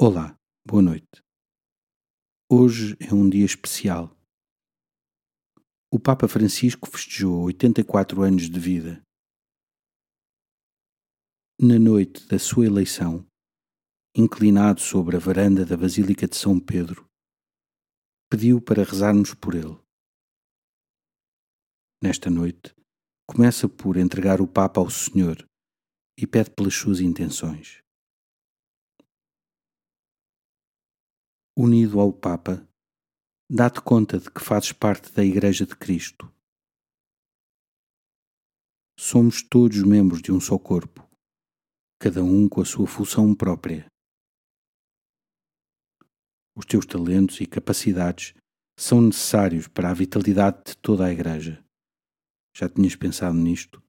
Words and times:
Olá, 0.00 0.38
boa 0.64 0.80
noite. 0.80 1.24
Hoje 2.48 2.96
é 3.00 3.12
um 3.12 3.28
dia 3.28 3.44
especial. 3.44 4.16
O 5.92 5.98
Papa 5.98 6.28
Francisco 6.28 6.88
festejou 6.88 7.42
84 7.46 8.22
anos 8.22 8.48
de 8.48 8.60
vida. 8.60 9.02
Na 11.60 11.80
noite 11.80 12.28
da 12.28 12.38
sua 12.38 12.66
eleição, 12.66 13.26
inclinado 14.14 14.80
sobre 14.80 15.16
a 15.16 15.18
varanda 15.18 15.66
da 15.66 15.76
Basílica 15.76 16.28
de 16.28 16.36
São 16.36 16.60
Pedro, 16.60 17.04
pediu 18.30 18.62
para 18.62 18.84
rezarmos 18.84 19.34
por 19.34 19.56
ele. 19.56 19.80
Nesta 22.00 22.30
noite, 22.30 22.72
começa 23.28 23.68
por 23.68 23.96
entregar 23.96 24.40
o 24.40 24.46
Papa 24.46 24.80
ao 24.80 24.88
Senhor 24.88 25.44
e 26.16 26.24
pede 26.24 26.50
pelas 26.50 26.74
suas 26.74 27.00
intenções. 27.00 27.82
Unido 31.60 31.98
ao 31.98 32.12
Papa, 32.12 32.64
dá-te 33.50 33.80
conta 33.80 34.16
de 34.16 34.30
que 34.30 34.40
fazes 34.40 34.70
parte 34.70 35.12
da 35.12 35.24
Igreja 35.24 35.66
de 35.66 35.74
Cristo. 35.74 36.32
Somos 38.96 39.42
todos 39.42 39.82
membros 39.82 40.22
de 40.22 40.30
um 40.30 40.40
só 40.40 40.56
corpo, 40.56 41.04
cada 41.98 42.22
um 42.22 42.48
com 42.48 42.60
a 42.60 42.64
sua 42.64 42.86
função 42.86 43.34
própria. 43.34 43.90
Os 46.56 46.64
teus 46.64 46.86
talentos 46.86 47.40
e 47.40 47.46
capacidades 47.46 48.34
são 48.78 49.00
necessários 49.00 49.66
para 49.66 49.90
a 49.90 49.94
vitalidade 49.94 50.62
de 50.64 50.76
toda 50.76 51.06
a 51.06 51.12
Igreja. 51.12 51.64
Já 52.56 52.68
tinhas 52.68 52.94
pensado 52.94 53.36
nisto? 53.36 53.82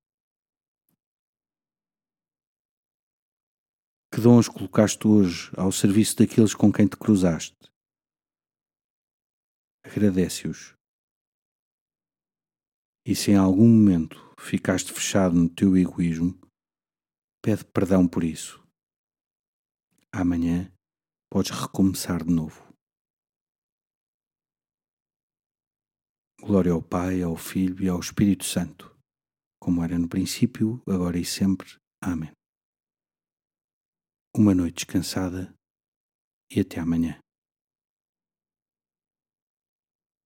Que 4.19 4.23
dons 4.23 4.49
colocaste 4.49 5.07
hoje 5.07 5.49
ao 5.55 5.71
serviço 5.71 6.17
daqueles 6.17 6.53
com 6.53 6.73
quem 6.73 6.85
te 6.85 6.97
cruzaste? 6.97 7.55
Agradece-os. 9.81 10.75
E 13.07 13.15
se 13.15 13.31
em 13.31 13.37
algum 13.37 13.65
momento 13.65 14.17
ficaste 14.37 14.91
fechado 14.91 15.33
no 15.33 15.47
teu 15.47 15.77
egoísmo, 15.77 16.37
pede 17.41 17.63
perdão 17.63 18.05
por 18.05 18.25
isso. 18.25 18.61
Amanhã 20.11 20.69
podes 21.31 21.51
recomeçar 21.51 22.21
de 22.21 22.33
novo. 22.33 22.61
Glória 26.41 26.73
ao 26.73 26.83
Pai, 26.83 27.21
ao 27.21 27.37
Filho 27.37 27.81
e 27.81 27.87
ao 27.87 28.01
Espírito 28.01 28.43
Santo, 28.43 28.93
como 29.61 29.81
era 29.81 29.97
no 29.97 30.09
princípio, 30.09 30.83
agora 30.85 31.17
e 31.17 31.23
sempre. 31.23 31.77
Amém 32.03 32.37
uma 34.35 34.53
noite 34.53 34.85
descansada 34.85 35.53
e 36.51 36.59
até 36.59 36.79
amanhã. 36.79 37.19